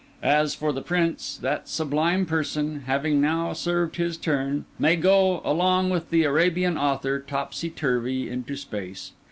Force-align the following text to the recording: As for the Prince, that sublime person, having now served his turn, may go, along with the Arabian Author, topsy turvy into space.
As 0.23 0.55
for 0.55 0.73
the 0.73 0.81
Prince, 0.81 1.37
that 1.43 1.69
sublime 1.69 2.25
person, 2.25 2.85
having 2.87 3.21
now 3.21 3.53
served 3.53 3.97
his 3.97 4.17
turn, 4.17 4.65
may 4.79 4.95
go, 4.95 5.43
along 5.45 5.91
with 5.91 6.09
the 6.09 6.23
Arabian 6.23 6.75
Author, 6.75 7.19
topsy 7.19 7.69
turvy 7.69 8.27
into 8.27 8.55
space. 8.55 9.11